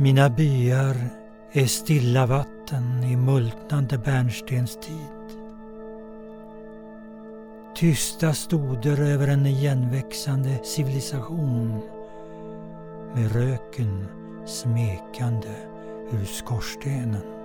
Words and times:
Mina 0.00 0.30
byar 0.30 0.96
är 1.52 1.66
stilla 1.66 2.26
vatten 2.26 3.04
i 3.04 3.16
multnande 3.16 3.98
bärnstenstid. 3.98 4.94
Tysta 7.74 8.32
stoder 8.32 9.00
över 9.00 9.28
en 9.28 9.46
igenväxande 9.46 10.60
civilisation 10.64 11.80
med 13.14 13.32
röken 13.32 14.06
smekande 14.46 15.54
ur 16.12 16.24
skorstenen. 16.24 17.37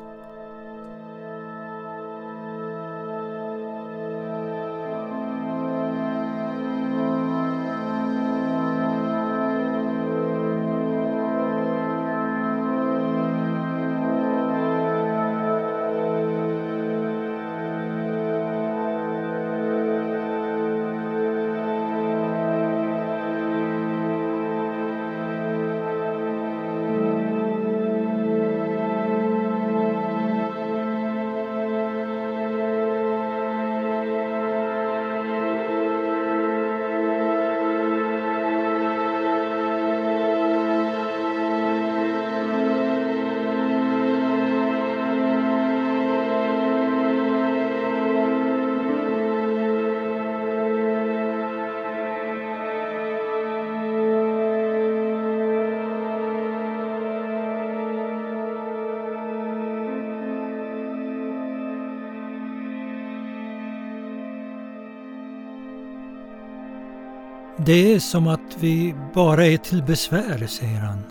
Det 67.66 67.94
är 67.94 68.00
som 68.00 68.28
att 68.28 68.57
vi 68.59 68.96
bara 69.13 69.46
är 69.46 69.57
till 69.57 69.84
besvär, 69.84 70.47
säger 70.47 70.79
han. 70.79 71.03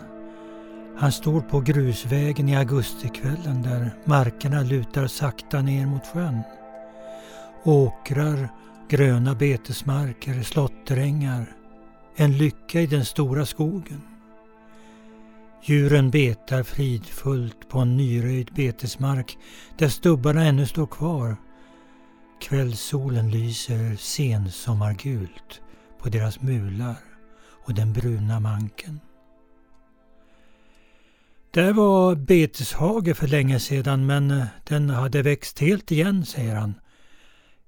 Han 0.97 1.11
står 1.11 1.41
på 1.41 1.59
grusvägen 1.59 2.49
i 2.49 2.55
augustikvällen 2.55 3.61
där 3.61 3.95
markerna 4.05 4.61
lutar 4.61 5.07
sakta 5.07 5.61
ner 5.61 5.85
mot 5.85 6.07
sjön. 6.07 6.41
Åkrar, 7.63 8.49
gröna 8.89 9.35
betesmarker, 9.35 10.43
slåtterängar. 10.43 11.45
En 12.15 12.37
lycka 12.37 12.81
i 12.81 12.87
den 12.87 13.05
stora 13.05 13.45
skogen. 13.45 14.01
Djuren 15.63 16.09
betar 16.09 16.63
fridfullt 16.63 17.69
på 17.69 17.79
en 17.79 17.97
nyröjd 17.97 18.49
betesmark 18.55 19.37
där 19.77 19.89
stubbarna 19.89 20.43
ännu 20.43 20.65
står 20.65 20.87
kvar. 20.87 21.35
Kvällssolen 22.41 23.31
lyser 23.31 23.95
sensommargult 23.95 25.62
på 26.03 26.09
deras 26.09 26.41
mular 26.41 26.95
och 27.65 27.73
den 27.73 27.93
bruna 27.93 28.39
manken. 28.39 28.99
Där 31.51 31.73
var 31.73 32.15
beteshage 32.15 33.17
för 33.17 33.27
länge 33.27 33.59
sedan 33.59 34.05
men 34.05 34.31
eh, 34.31 34.45
den 34.63 34.89
hade 34.89 35.21
växt 35.21 35.59
helt 35.59 35.91
igen, 35.91 36.25
säger 36.25 36.55
han. 36.55 36.73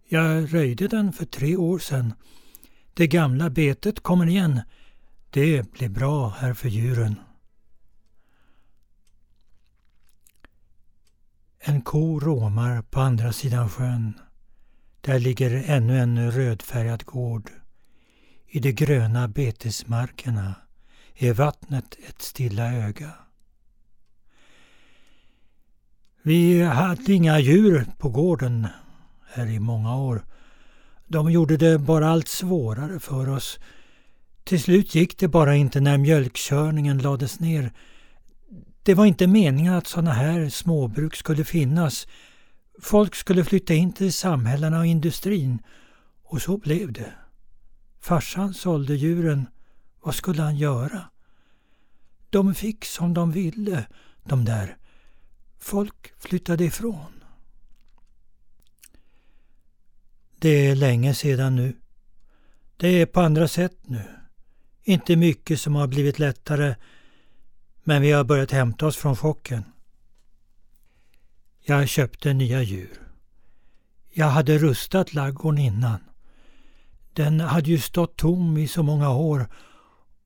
Jag 0.07 0.53
röjde 0.53 0.87
den 0.87 1.13
för 1.13 1.25
tre 1.25 1.55
år 1.55 1.79
sedan. 1.79 2.13
Det 2.93 3.07
gamla 3.07 3.49
betet 3.49 3.99
kommer 3.99 4.27
igen. 4.27 4.61
Det 5.29 5.71
blir 5.71 5.89
bra 5.89 6.29
här 6.29 6.53
för 6.53 6.69
djuren. 6.69 7.15
En 11.59 11.81
ko 11.81 12.19
råmar 12.19 12.81
på 12.81 12.99
andra 12.99 13.33
sidan 13.33 13.69
sjön. 13.69 14.13
Där 15.01 15.19
ligger 15.19 15.63
ännu 15.65 15.99
en 15.99 16.31
rödfärgad 16.31 17.05
gård. 17.05 17.51
I 18.55 18.59
de 18.59 18.71
gröna 18.71 19.27
betesmarkerna 19.27 20.55
är 21.15 21.33
vattnet 21.33 21.97
ett 22.09 22.21
stilla 22.21 22.73
öga. 22.73 23.11
Vi 26.21 26.63
hade 26.63 27.13
inga 27.13 27.39
djur 27.39 27.85
på 27.97 28.09
gården 28.09 28.67
här 29.33 29.47
i 29.47 29.59
många 29.59 29.97
år. 29.97 30.25
De 31.07 31.31
gjorde 31.31 31.57
det 31.57 31.79
bara 31.79 32.09
allt 32.09 32.27
svårare 32.27 32.99
för 32.99 33.29
oss. 33.29 33.59
Till 34.43 34.61
slut 34.61 34.95
gick 34.95 35.17
det 35.17 35.27
bara 35.27 35.55
inte 35.55 35.79
när 35.79 35.97
mjölkkörningen 35.97 36.97
lades 36.97 37.39
ner. 37.39 37.71
Det 38.83 38.93
var 38.93 39.05
inte 39.05 39.27
meningen 39.27 39.73
att 39.73 39.87
sådana 39.87 40.11
här 40.11 40.49
småbruk 40.49 41.15
skulle 41.15 41.43
finnas. 41.43 42.07
Folk 42.81 43.15
skulle 43.15 43.43
flytta 43.43 43.73
in 43.73 43.93
till 43.93 44.13
samhällena 44.13 44.79
och 44.79 44.85
industrin. 44.85 45.59
Och 46.23 46.41
så 46.41 46.57
blev 46.57 46.93
det. 46.93 47.13
Farsan 48.05 48.53
sålde 48.53 48.95
djuren. 48.95 49.47
Vad 50.01 50.15
skulle 50.15 50.41
han 50.41 50.57
göra? 50.57 51.09
De 52.29 52.55
fick 52.55 52.85
som 52.85 53.13
de 53.13 53.31
ville, 53.31 53.85
de 54.23 54.45
där. 54.45 54.77
Folk 55.59 56.13
flyttade 56.17 56.63
ifrån. 56.63 57.23
Det 60.35 60.49
är 60.49 60.75
länge 60.75 61.13
sedan 61.13 61.55
nu. 61.55 61.75
Det 62.77 62.87
är 62.87 63.05
på 63.05 63.21
andra 63.21 63.47
sätt 63.47 63.77
nu. 63.81 64.03
Inte 64.83 65.15
mycket 65.15 65.59
som 65.59 65.75
har 65.75 65.87
blivit 65.87 66.19
lättare, 66.19 66.75
men 67.83 68.01
vi 68.01 68.11
har 68.11 68.23
börjat 68.23 68.51
hämta 68.51 68.87
oss 68.87 68.97
från 68.97 69.15
chocken. 69.15 69.63
Jag 71.61 71.89
köpte 71.89 72.33
nya 72.33 72.61
djur. 72.61 73.01
Jag 74.13 74.29
hade 74.29 74.57
rustat 74.57 75.13
laggården 75.13 75.59
innan. 75.59 75.99
Den 77.15 77.39
hade 77.39 77.69
ju 77.69 77.79
stått 77.79 78.17
tom 78.17 78.57
i 78.57 78.67
så 78.67 78.83
många 78.83 79.09
år 79.09 79.47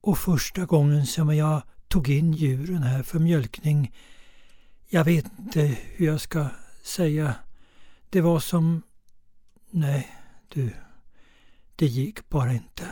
och 0.02 0.18
första 0.18 0.66
gången 0.66 1.06
som 1.06 1.36
jag 1.36 1.62
tog 1.88 2.10
in 2.10 2.34
djuren 2.34 2.84
här 2.84 3.04
för 3.04 3.20
mjölkning, 3.20 3.96
jag 4.88 5.04
vet 5.04 5.26
inte 5.40 5.78
hur 5.96 6.06
jag 6.06 6.22
ska 6.22 6.48
säga, 6.84 7.36
det 8.10 8.22
var 8.22 8.40
som... 8.40 8.82
Nej, 9.70 10.08
du, 10.48 10.72
det 11.76 11.86
gick 11.86 12.30
bara 12.30 12.54
inte. 12.54 12.88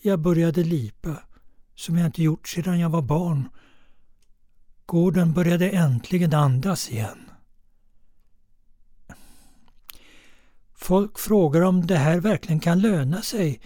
Jag 0.00 0.18
började 0.18 0.64
lipa, 0.64 1.16
som 1.74 1.98
jag 1.98 2.06
inte 2.06 2.22
gjort 2.22 2.48
sedan 2.48 2.80
jag 2.80 2.90
var 2.90 3.02
barn. 3.02 3.48
Gården 4.86 5.32
började 5.32 5.70
äntligen 5.70 6.34
andas 6.34 6.90
igen. 6.90 7.31
Folk 10.82 11.18
frågar 11.18 11.60
om 11.60 11.86
det 11.86 11.96
här 11.96 12.20
verkligen 12.20 12.60
kan 12.60 12.80
löna 12.80 13.22
sig. 13.22 13.60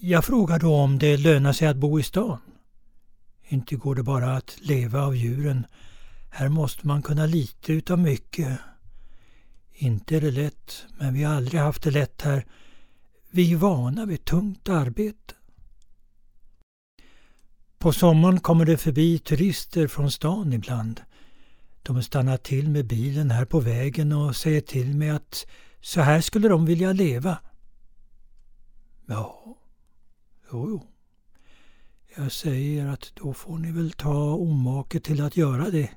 Jag 0.00 0.24
frågar 0.24 0.58
då 0.58 0.74
om 0.74 0.98
det 0.98 1.16
lönar 1.16 1.52
sig 1.52 1.68
att 1.68 1.76
bo 1.76 2.00
i 2.00 2.02
stan. 2.02 2.38
Inte 3.48 3.76
går 3.76 3.94
det 3.94 4.02
bara 4.02 4.36
att 4.36 4.58
leva 4.60 5.02
av 5.02 5.16
djuren. 5.16 5.66
Här 6.30 6.48
måste 6.48 6.86
man 6.86 7.02
kunna 7.02 7.26
lite 7.26 7.72
utav 7.72 7.98
mycket. 7.98 8.58
Inte 9.74 10.16
är 10.16 10.20
det 10.20 10.30
lätt, 10.30 10.84
men 10.98 11.14
vi 11.14 11.22
har 11.22 11.34
aldrig 11.34 11.60
haft 11.60 11.82
det 11.82 11.90
lätt 11.90 12.22
här. 12.22 12.46
Vi 13.30 13.52
är 13.52 13.56
vana 13.56 14.06
vid 14.06 14.24
tungt 14.24 14.68
arbete. 14.68 15.34
På 17.78 17.92
sommaren 17.92 18.40
kommer 18.40 18.64
det 18.64 18.76
förbi 18.76 19.18
turister 19.18 19.86
från 19.86 20.10
stan 20.10 20.52
ibland. 20.52 21.00
De 21.82 22.02
stannar 22.02 22.36
till 22.36 22.68
med 22.68 22.86
bilen 22.86 23.30
här 23.30 23.44
på 23.44 23.60
vägen 23.60 24.12
och 24.12 24.36
säger 24.36 24.60
till 24.60 24.96
mig 24.96 25.10
att 25.10 25.46
så 25.82 26.00
här 26.00 26.20
skulle 26.20 26.48
de 26.48 26.66
vilja 26.66 26.92
leva. 26.92 27.38
Ja, 29.06 29.56
jo, 30.52 30.68
jo. 30.70 30.86
Jag 32.16 32.32
säger 32.32 32.86
att 32.86 33.12
då 33.14 33.34
får 33.34 33.58
ni 33.58 33.72
väl 33.72 33.92
ta 33.92 34.34
omake 34.34 35.00
till 35.00 35.22
att 35.22 35.36
göra 35.36 35.70
det. 35.70 35.90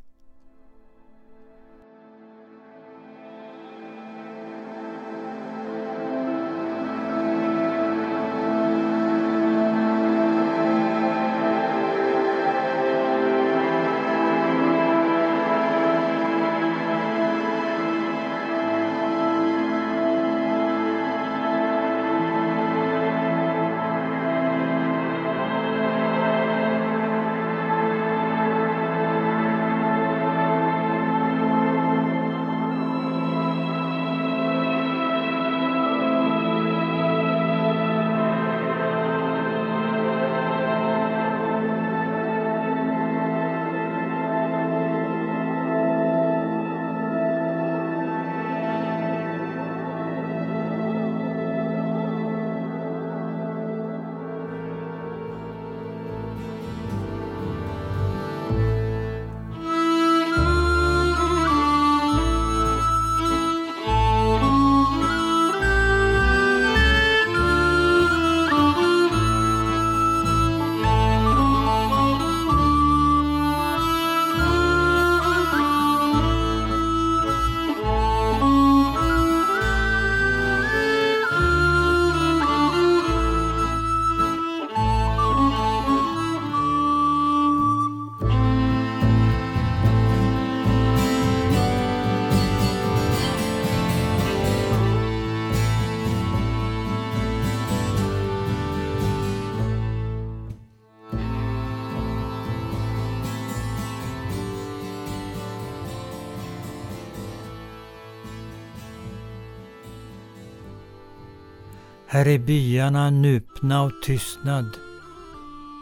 Här 112.16 112.28
är 112.28 112.40
byarna 112.40 113.10
nupna 113.10 113.82
och 113.82 113.92
tystnad. 114.04 114.78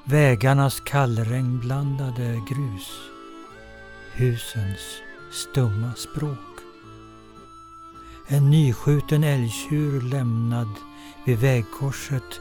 Vägarnas 0.05 0.79
kallregnblandade 0.79 2.41
grus. 2.49 2.89
Husens 4.13 4.79
stumma 5.31 5.91
språk. 5.95 6.59
En 8.27 8.49
nyskjuten 8.49 9.23
älgtjur 9.23 10.01
lämnad 10.01 10.69
vid 11.25 11.39
vägkorset 11.39 12.39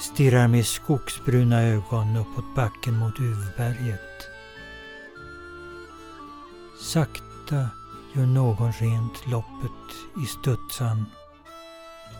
stirrar 0.00 0.48
med 0.48 0.66
skogsbruna 0.66 1.62
ögon 1.62 2.16
uppåt 2.16 2.54
backen 2.54 2.98
mot 2.98 3.20
Uvberget. 3.20 4.28
Sakta 6.80 7.68
gör 8.14 8.26
någon 8.26 8.72
rent 8.72 9.26
loppet 9.26 9.92
i 10.22 10.26
studsan. 10.26 11.06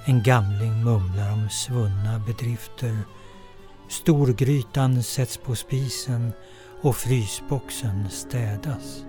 En 0.09 0.23
gamling 0.23 0.85
mumlar 0.85 1.33
om 1.33 1.49
svunna 1.51 2.19
bedrifter. 2.27 2.99
Storgrytan 3.89 5.03
sätts 5.03 5.37
på 5.37 5.55
spisen 5.55 6.33
och 6.83 6.97
frysboxen 6.97 8.11
städas. 8.11 9.05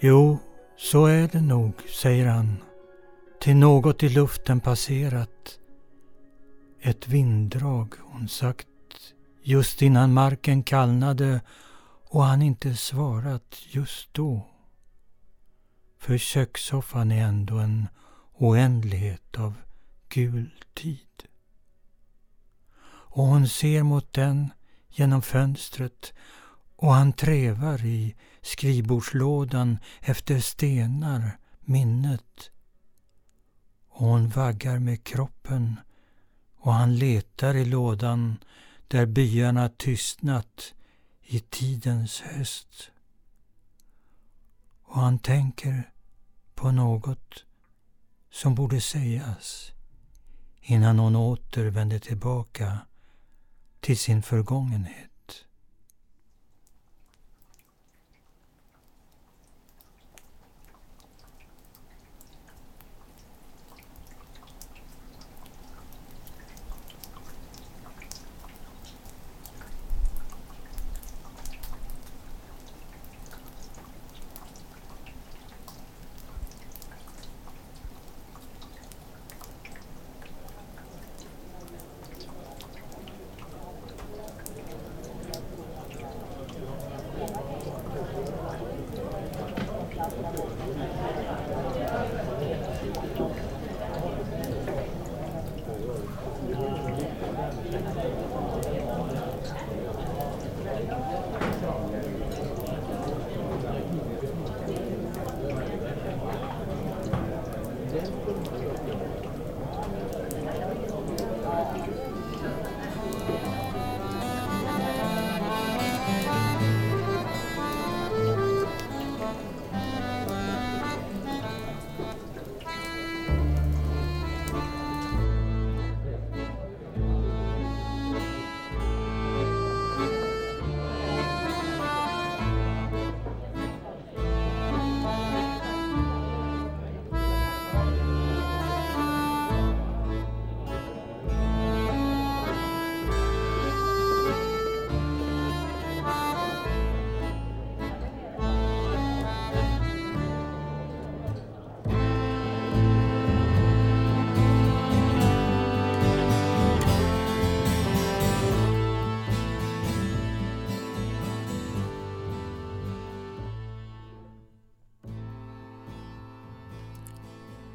Jo, 0.00 0.38
så 0.76 1.06
är 1.06 1.28
det 1.28 1.40
nog, 1.40 1.72
säger 1.88 2.26
han, 2.26 2.56
till 3.40 3.56
något 3.56 4.02
i 4.02 4.08
luften 4.08 4.60
passerat. 4.60 5.58
Ett 6.80 7.08
vinddrag, 7.08 7.94
hon 7.98 8.28
sagt, 8.28 8.68
just 9.42 9.82
innan 9.82 10.12
marken 10.12 10.62
kallnade 10.62 11.40
och 12.08 12.24
han 12.24 12.42
inte 12.42 12.74
svarat 12.76 13.56
just 13.66 14.14
då. 14.14 14.46
För 15.98 16.18
kökssoffan 16.18 17.12
är 17.12 17.22
ändå 17.22 17.58
en 17.58 17.88
oändlighet 18.34 19.36
av 19.38 19.54
gul 20.08 20.50
tid. 20.74 21.22
Och 22.86 23.24
hon 23.24 23.48
ser 23.48 23.82
mot 23.82 24.12
den 24.12 24.52
genom 24.88 25.22
fönstret 25.22 26.12
och 26.76 26.94
han 26.94 27.12
trevar 27.12 27.84
i 27.84 28.14
skrivbordslådan 28.46 29.78
efter 30.00 30.40
stenar, 30.40 31.38
minnet. 31.60 32.50
Och 33.88 34.06
hon 34.06 34.28
vaggar 34.28 34.78
med 34.78 35.04
kroppen 35.04 35.80
och 36.56 36.72
han 36.72 36.96
letar 36.96 37.54
i 37.54 37.64
lådan 37.64 38.36
där 38.88 39.06
byarna 39.06 39.68
tystnat 39.68 40.74
i 41.22 41.40
tidens 41.40 42.20
höst. 42.20 42.90
Och 44.82 45.00
han 45.00 45.18
tänker 45.18 45.92
på 46.54 46.70
något 46.70 47.44
som 48.30 48.54
borde 48.54 48.80
sägas 48.80 49.72
innan 50.60 50.98
hon 50.98 51.16
återvänder 51.16 51.98
tillbaka 51.98 52.78
till 53.80 53.98
sin 53.98 54.22
förgångenhet. 54.22 55.15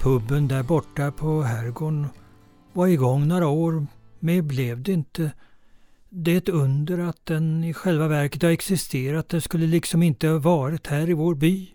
Puben 0.01 0.48
där 0.48 0.63
borta 0.63 1.12
på 1.12 1.41
herrgården 1.41 2.08
var 2.74 2.88
igång 2.88 3.27
några 3.27 3.48
år. 3.48 3.88
Mer 4.20 4.41
blev 4.41 4.84
det 4.84 4.91
inte. 4.91 5.31
Det 6.10 6.31
är 6.31 6.38
ett 6.38 6.50
under 6.50 6.98
att 6.98 7.25
den 7.25 7.63
i 7.63 7.74
själva 7.74 8.08
verket 8.08 8.41
har 8.41 8.50
existerat. 8.50 9.29
Den 9.29 9.41
skulle 9.41 9.67
liksom 9.67 10.03
inte 10.03 10.27
ha 10.27 10.39
varit 10.39 10.88
här 10.88 11.10
i 11.10 11.13
vår 11.13 11.36
by. 11.36 11.74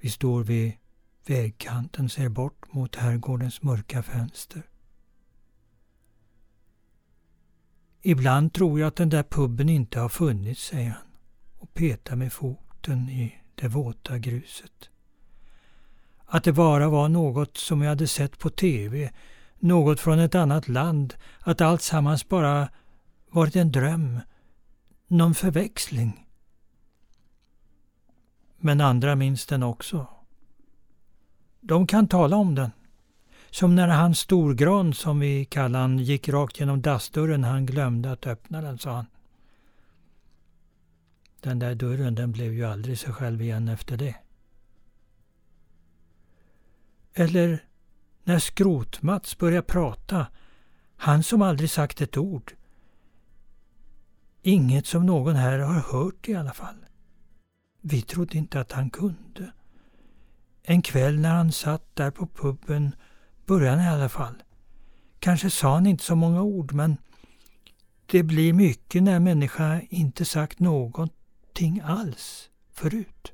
Vi 0.00 0.10
står 0.10 0.44
vid 0.44 0.72
vägkanten 1.26 2.08
ser 2.08 2.28
bort 2.28 2.72
mot 2.72 2.96
herrgårdens 2.96 3.62
mörka 3.62 4.02
fönster. 4.02 4.62
Ibland 8.02 8.52
tror 8.52 8.80
jag 8.80 8.86
att 8.86 8.96
den 8.96 9.10
där 9.10 9.22
puben 9.22 9.68
inte 9.68 10.00
har 10.00 10.08
funnits, 10.08 10.64
säger 10.64 10.90
han 10.90 11.06
och 11.58 11.74
petar 11.74 12.16
med 12.16 12.32
foten 12.32 13.08
i 13.08 13.39
det 13.60 13.68
våta 13.68 14.18
gruset. 14.18 14.90
Att 16.26 16.44
det 16.44 16.52
bara 16.52 16.88
var 16.88 17.08
något 17.08 17.56
som 17.56 17.82
jag 17.82 17.88
hade 17.88 18.06
sett 18.06 18.38
på 18.38 18.50
TV, 18.50 19.10
något 19.58 20.00
från 20.00 20.18
ett 20.18 20.34
annat 20.34 20.68
land, 20.68 21.14
att 21.40 21.60
alltsammans 21.60 22.28
bara 22.28 22.68
varit 23.30 23.56
en 23.56 23.72
dröm, 23.72 24.20
någon 25.06 25.34
förväxling. 25.34 26.26
Men 28.56 28.80
andra 28.80 29.16
minns 29.16 29.46
den 29.46 29.62
också. 29.62 30.06
De 31.60 31.86
kan 31.86 32.08
tala 32.08 32.36
om 32.36 32.54
den. 32.54 32.70
Som 33.50 33.74
när 33.74 33.88
han 33.88 34.14
storgran, 34.14 34.94
som 34.94 35.20
vi 35.20 35.44
kallar 35.44 35.80
han, 35.80 35.98
gick 35.98 36.28
rakt 36.28 36.60
genom 36.60 36.82
dassdörren. 36.82 37.44
Han 37.44 37.66
glömde 37.66 38.12
att 38.12 38.26
öppna 38.26 38.62
den, 38.62 38.78
sa 38.78 38.92
han. 38.92 39.06
Den 41.40 41.58
där 41.58 41.74
dörren 41.74 42.14
den 42.14 42.32
blev 42.32 42.52
ju 42.52 42.64
aldrig 42.64 42.98
sig 42.98 43.12
själv 43.12 43.42
igen 43.42 43.68
efter 43.68 43.96
det. 43.96 44.16
Eller 47.14 47.64
när 48.24 48.38
Skrot-Mats 48.38 49.34
prata. 49.66 50.26
Han 50.96 51.22
som 51.22 51.42
aldrig 51.42 51.70
sagt 51.70 52.00
ett 52.00 52.16
ord. 52.16 52.52
Inget 54.42 54.86
som 54.86 55.06
någon 55.06 55.36
här 55.36 55.58
har 55.58 55.80
hört 55.80 56.28
i 56.28 56.34
alla 56.34 56.52
fall. 56.52 56.86
Vi 57.80 58.02
trodde 58.02 58.38
inte 58.38 58.60
att 58.60 58.72
han 58.72 58.90
kunde. 58.90 59.52
En 60.62 60.82
kväll 60.82 61.20
när 61.20 61.34
han 61.34 61.52
satt 61.52 61.96
där 61.96 62.10
på 62.10 62.26
puben 62.26 62.94
började 63.46 63.76
han 63.76 63.92
i 63.92 63.96
alla 63.96 64.08
fall. 64.08 64.42
Kanske 65.18 65.50
sa 65.50 65.74
han 65.74 65.86
inte 65.86 66.04
så 66.04 66.14
många 66.14 66.42
ord 66.42 66.72
men 66.72 66.96
det 68.06 68.22
blir 68.22 68.52
mycket 68.52 69.02
när 69.02 69.20
människa 69.20 69.80
inte 69.88 70.24
sagt 70.24 70.58
något 70.58 71.19
någonting 71.60 71.80
alls 71.84 72.50
förut. 72.72 73.32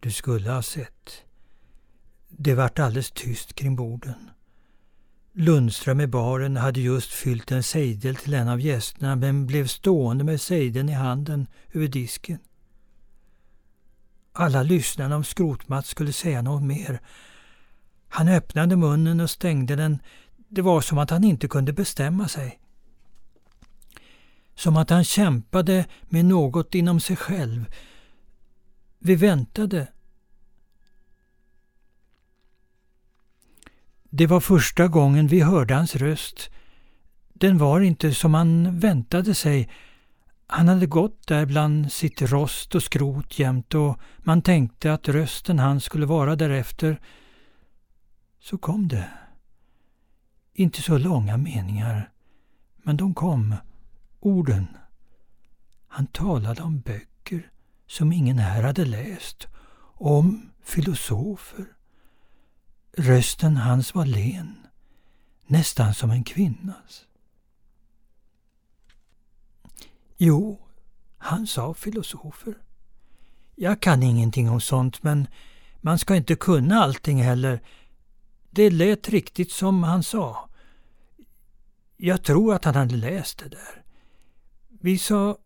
Du 0.00 0.10
skulle 0.10 0.50
ha 0.50 0.62
sett. 0.62 1.24
Det 2.28 2.54
vart 2.54 2.78
alldeles 2.78 3.10
tyst 3.10 3.54
kring 3.54 3.76
borden. 3.76 4.30
Lundström 5.32 6.00
i 6.00 6.06
baren 6.06 6.56
hade 6.56 6.80
just 6.80 7.12
fyllt 7.12 7.52
en 7.52 7.62
sejdel 7.62 8.16
till 8.16 8.34
en 8.34 8.48
av 8.48 8.60
gästerna 8.60 9.16
men 9.16 9.46
blev 9.46 9.66
stående 9.66 10.24
med 10.24 10.40
sejdeln 10.40 10.88
i 10.88 10.92
handen 10.92 11.46
över 11.72 11.88
disken. 11.88 12.38
Alla 14.32 14.62
lyssnade 14.62 15.14
om 15.14 15.24
Skrotmats 15.24 15.88
skulle 15.88 16.12
säga 16.12 16.42
något 16.42 16.62
mer. 16.62 17.00
Han 18.08 18.28
öppnade 18.28 18.76
munnen 18.76 19.20
och 19.20 19.30
stängde 19.30 19.76
den. 19.76 19.98
Det 20.48 20.62
var 20.62 20.80
som 20.80 20.98
att 20.98 21.10
han 21.10 21.24
inte 21.24 21.48
kunde 21.48 21.72
bestämma 21.72 22.28
sig. 22.28 22.60
Som 24.54 24.76
att 24.76 24.90
han 24.90 25.04
kämpade 25.04 25.86
med 26.02 26.24
något 26.24 26.74
inom 26.74 27.00
sig 27.00 27.16
själv. 27.16 27.66
Vi 28.98 29.14
väntade. 29.14 29.86
Det 34.10 34.26
var 34.26 34.40
första 34.40 34.88
gången 34.88 35.26
vi 35.26 35.40
hörde 35.40 35.74
hans 35.74 35.96
röst. 35.96 36.50
Den 37.32 37.58
var 37.58 37.80
inte 37.80 38.14
som 38.14 38.34
han 38.34 38.78
väntade 38.78 39.34
sig. 39.34 39.70
Han 40.46 40.68
hade 40.68 40.86
gått 40.86 41.26
där 41.26 41.46
bland 41.46 41.92
sitt 41.92 42.22
rost 42.22 42.74
och 42.74 42.82
skrot 42.82 43.38
jämt 43.38 43.74
och 43.74 43.98
man 44.18 44.42
tänkte 44.42 44.92
att 44.92 45.08
rösten 45.08 45.58
han 45.58 45.80
skulle 45.80 46.06
vara 46.06 46.36
därefter. 46.36 47.00
Så 48.40 48.58
kom 48.58 48.88
det. 48.88 49.08
Inte 50.54 50.82
så 50.82 50.98
långa 50.98 51.36
meningar, 51.36 52.10
men 52.76 52.96
de 52.96 53.14
kom, 53.14 53.54
orden. 54.24 54.66
Han 55.88 56.06
talade 56.06 56.62
om 56.62 56.80
böcker 56.80 57.50
som 57.86 58.12
ingen 58.12 58.38
här 58.38 58.62
hade 58.62 58.84
läst, 58.84 59.46
om 59.94 60.50
filosofer. 60.62 61.66
Rösten 62.96 63.56
hans 63.56 63.94
var 63.94 64.06
len, 64.06 64.66
nästan 65.46 65.94
som 65.94 66.10
en 66.10 66.24
kvinnas. 66.24 67.06
Jo, 70.16 70.60
han 71.18 71.46
sa 71.46 71.74
filosofer. 71.74 72.54
Jag 73.54 73.80
kan 73.80 74.02
ingenting 74.02 74.50
om 74.50 74.60
sånt 74.60 75.02
men 75.02 75.26
man 75.80 75.98
ska 75.98 76.16
inte 76.16 76.36
kunna 76.36 76.82
allting 76.82 77.22
heller. 77.22 77.60
Det 78.50 78.70
lät 78.70 79.08
riktigt 79.08 79.52
som 79.52 79.82
han 79.82 80.02
sa. 80.02 80.48
Jag 81.96 82.22
tror 82.22 82.54
att 82.54 82.64
han 82.64 82.74
hade 82.74 82.96
läst 82.96 83.38
det 83.38 83.48
där. 83.48 83.83
Vi 84.84 84.98
sa 84.98 85.38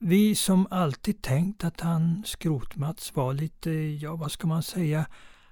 vi 0.00 0.34
som 0.34 0.66
alltid 0.70 1.22
tänkt 1.22 1.64
att 1.64 1.80
han, 1.80 2.22
Skrotmats, 2.26 3.16
var 3.16 3.34
lite, 3.34 3.70
ja 3.70 4.16
vad 4.16 4.32
ska 4.32 4.46
man 4.46 4.62
säga, 4.62 5.06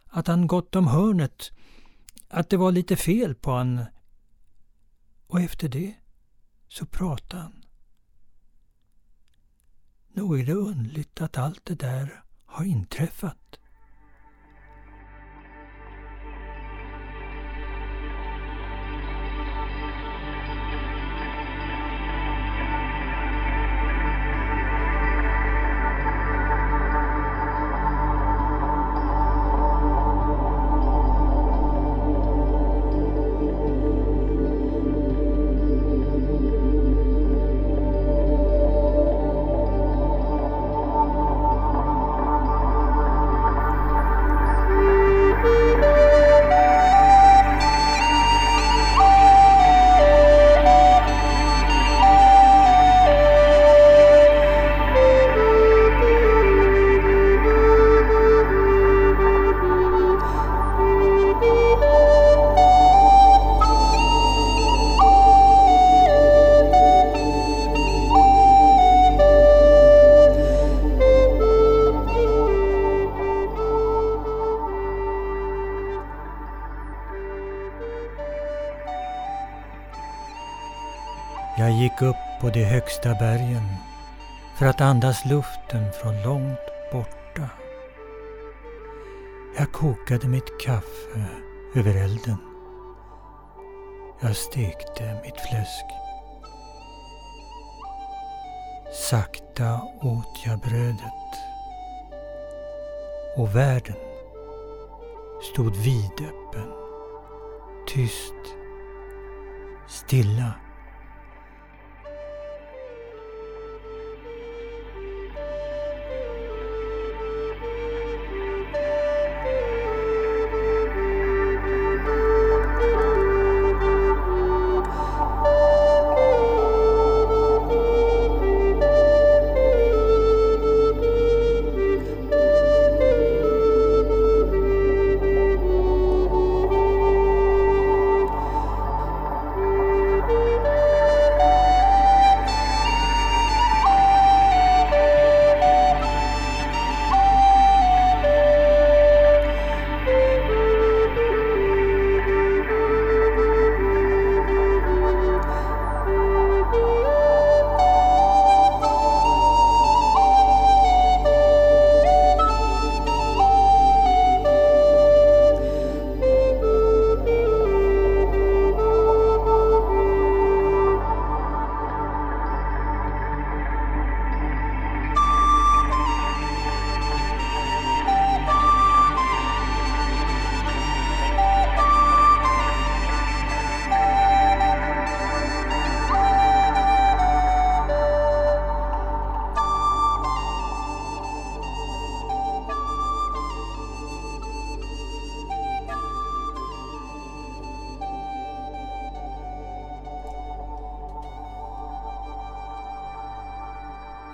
att 0.07 0.27
han 0.27 0.47
gått 0.47 0.77
om 0.77 0.87
hörnet. 0.87 1.51
Att 2.29 2.51
det 2.51 2.57
var 2.57 2.73
lite 2.73 2.97
fel 2.97 3.35
på 3.35 3.51
han. 3.51 3.85
Och 5.27 5.41
efter 5.41 5.69
det 5.69 5.95
så 6.69 6.87
pratade 6.87 7.43
han. 7.43 7.65
Nog 10.09 10.41
är 10.41 10.47
det 10.47 10.55
undligt 10.55 11.21
att 11.21 11.39
allt 11.39 11.65
det 11.65 11.75
där 11.75 12.23
har 12.45 12.65
inträffat. 12.65 13.60
Jag 81.59 81.71
gick 81.71 82.03
upp 82.03 82.17
på 82.41 82.51
de 82.51 82.65
högsta 82.65 83.15
bergen 83.15 83.69
för 84.59 84.67
att 84.67 84.81
andas 84.81 85.25
luften 85.25 85.93
från 85.93 86.23
långt 86.23 86.93
borta. 86.93 87.49
Jag 89.59 89.73
kokade 89.73 90.29
mitt 90.29 90.61
kaffe 90.61 91.27
över 91.75 91.95
elden. 91.95 92.37
Jag 94.21 94.37
stekte 94.37 95.21
mitt 95.25 95.41
fläsk. 95.41 95.85
Sakta 98.93 99.81
åt 100.03 100.47
jag 100.47 100.59
brödet. 100.59 101.31
Och 103.37 103.57
världen 103.57 103.97
stod 105.53 105.77
vidöppen, 105.77 106.73
tyst, 107.87 108.35
stilla. 109.89 110.53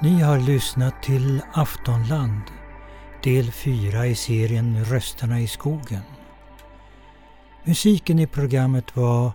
Ni 0.03 0.21
har 0.21 0.39
lyssnat 0.39 1.03
till 1.03 1.43
Aftonland, 1.53 2.43
del 3.25 3.53
4 3.53 4.07
i 4.07 4.15
serien 4.15 4.85
Rösterna 4.85 5.41
i 5.41 5.47
skogen. 5.47 6.03
Musiken 7.65 8.19
i 8.19 8.27
programmet 8.27 8.97
var 8.97 9.33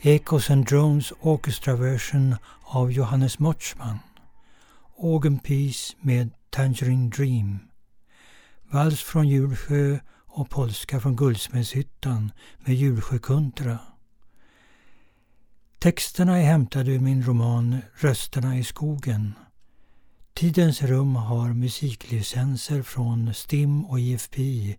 Echoes 0.00 0.50
and 0.50 0.66
Drones 0.66 1.12
Orchestra 1.20 1.76
Version 1.76 2.36
av 2.62 2.92
Johannes 2.92 3.38
Motzman, 3.38 3.98
Organ 4.96 5.38
Piece 5.38 5.96
med 6.00 6.30
Tangerine 6.50 7.10
Dream, 7.10 7.58
Vals 8.70 9.02
från 9.02 9.28
Julsjö 9.28 9.98
och 10.26 10.50
polska 10.50 11.00
från 11.00 11.16
Guldsmedshyttan 11.16 12.32
med 12.58 12.74
Julsjökuntra. 12.74 13.78
Texterna 15.78 16.38
är 16.38 16.44
hämtade 16.44 16.90
ur 16.90 17.00
min 17.00 17.22
roman 17.22 17.78
Rösterna 17.94 18.58
i 18.58 18.64
skogen 18.64 19.34
Tidens 20.36 20.82
rum 20.82 21.16
har 21.16 21.52
musiklicenser 21.52 22.82
från 22.82 23.34
STIM 23.34 23.84
och 23.84 24.00
IFPI. 24.00 24.76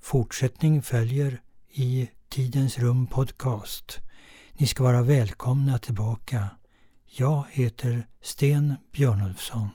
Fortsättning 0.00 0.82
följer 0.82 1.40
i 1.72 2.08
Tidens 2.28 2.78
rum 2.78 3.06
podcast. 3.06 3.98
Ni 4.52 4.66
ska 4.66 4.82
vara 4.82 5.02
välkomna 5.02 5.78
tillbaka. 5.78 6.48
Jag 7.06 7.44
heter 7.50 8.06
Sten 8.20 8.74
Björnulfsson. 8.92 9.68